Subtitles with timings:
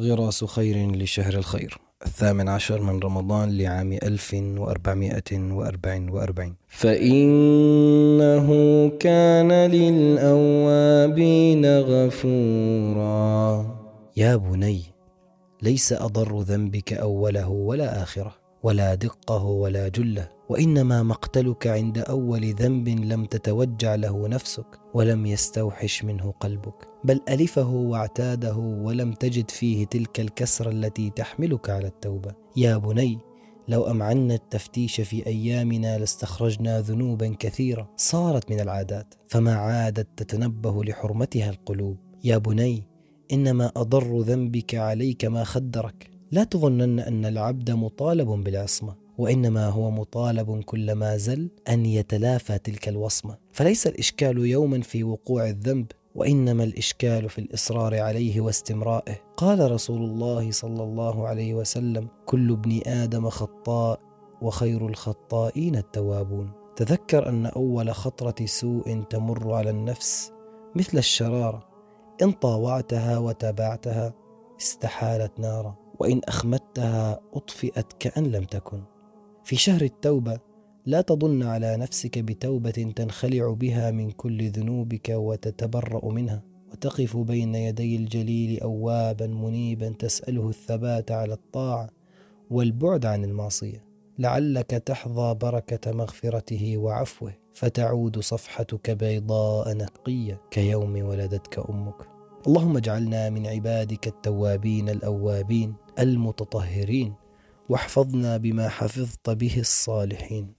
[0.00, 1.78] غراس خير لشهر الخير.
[2.06, 6.54] الثامن عشر من رمضان لعام ألف وأربعمائة وأربع وأربعين.
[6.68, 8.48] فإنه
[8.88, 13.66] كان للأوابين غفورا.
[14.16, 14.82] يا بني
[15.62, 18.34] ليس أضر ذنبك أوله ولا آخرة.
[18.62, 26.04] ولا دقه ولا جله وإنما مقتلك عند أول ذنب لم تتوجع له نفسك ولم يستوحش
[26.04, 32.34] منه قلبك بل ألفه واعتاده ولم تجد فيه تلك الكسرة التي تحملك على التوبة.
[32.56, 33.18] يا بني
[33.68, 41.50] لو أمعنا التفتيش في أيامنا لاستخرجنا ذنوبا كثيرة صارت من العادات فما عادت تتنبه لحرمتها
[41.50, 41.96] القلوب.
[42.24, 42.82] يا بني
[43.32, 46.10] إنما أضر ذنبك عليك ما خدرك.
[46.32, 53.36] لا تظنن أن العبد مطالب بالعصمة وإنما هو مطالب كلما زل أن يتلافى تلك الوصمة.
[53.52, 59.16] فليس الإشكال يوما في وقوع الذنب وإنما الإشكال في الإصرار عليه واستمرائه.
[59.36, 64.00] قال رسول الله صلى الله عليه وسلم كل ابن آدم خطاء
[64.42, 66.50] وخير الخطائين التوابون.
[66.76, 70.32] تذكر أن أول خطرة سوء تمر على النفس
[70.74, 71.68] مثل الشرارة
[72.22, 74.14] إن طاوعتها وتابعتها
[74.60, 75.89] استحالت نارا.
[76.00, 78.82] وإن أخمدتها أطفئت كأن لم تكن.
[79.44, 80.38] في شهر التوبة
[80.86, 86.42] لا تظن على نفسك بتوبة تنخلع بها من كل ذنوبك وتتبرأ منها.
[86.72, 91.90] وتقف بين يدي الجليل اوابا منيبا تسأله الثبات على الطاعة
[92.50, 93.84] والبعد عن المعصية.
[94.18, 97.32] لعلك تحظى بركة مغفرته وعفوه.
[97.54, 102.19] فتعود صفحتك بيضاء نقية كيوم ولدتك أمك.
[102.46, 107.14] اللهم اجعلنا من عبادك التوابين الأوابين المتطهرين
[107.68, 110.54] واحفظنا بما حفظت به الصالحين.